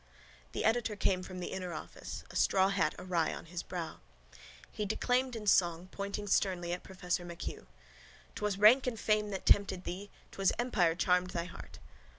The 0.53 0.65
editor 0.65 0.95
came 0.95 1.21
from 1.21 1.39
the 1.39 1.51
inner 1.51 1.73
office, 1.73 2.23
a 2.31 2.35
straw 2.35 2.69
hat 2.69 2.95
awry 2.97 3.35
on 3.35 3.45
his 3.45 3.61
brow. 3.61 3.99
He 4.71 4.83
declaimed 4.83 5.35
in 5.35 5.45
song, 5.45 5.89
pointing 5.91 6.25
sternly 6.25 6.73
at 6.73 6.81
professor 6.81 7.23
MacHugh: 7.23 7.67
'Twas 8.33 8.57
rank 8.57 8.87
and 8.87 8.99
fame 8.99 9.29
that 9.29 9.45
tempted 9.45 9.83
thee, 9.83 10.09
'Twas 10.31 10.53
empire 10.57 10.95
charmed 10.95 11.29
thy 11.29 11.45
heart. 11.45 11.77